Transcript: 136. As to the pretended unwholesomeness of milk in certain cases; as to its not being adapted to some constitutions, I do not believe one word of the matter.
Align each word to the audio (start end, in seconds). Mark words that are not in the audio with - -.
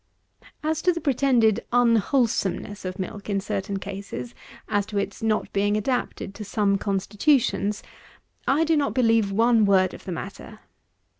136. 0.61 0.71
As 0.71 0.81
to 0.81 0.91
the 0.93 0.99
pretended 1.03 1.65
unwholesomeness 1.71 2.85
of 2.85 2.97
milk 2.97 3.29
in 3.29 3.39
certain 3.39 3.77
cases; 3.77 4.33
as 4.67 4.87
to 4.87 4.97
its 4.97 5.21
not 5.21 5.53
being 5.53 5.77
adapted 5.77 6.33
to 6.33 6.43
some 6.43 6.79
constitutions, 6.79 7.83
I 8.47 8.63
do 8.63 8.75
not 8.75 8.95
believe 8.95 9.31
one 9.31 9.63
word 9.63 9.93
of 9.93 10.05
the 10.05 10.11
matter. 10.11 10.61